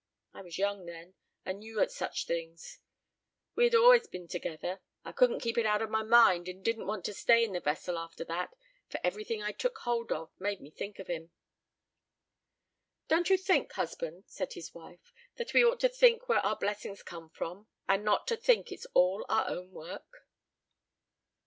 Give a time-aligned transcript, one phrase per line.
[0.33, 1.13] I was young then,
[1.45, 2.79] and new at such things.
[3.53, 4.81] We had allers been together.
[5.05, 7.59] I couldn't keep it out of my mind, and didn't want to stay in the
[7.59, 8.51] vessel after that,
[8.89, 11.29] for everything I took hold of made me think of him."
[13.09, 17.03] "Don't you think, husband," said his wife, "that we ought to think where our blessings
[17.03, 20.25] come from, and not to think it's all our own work?"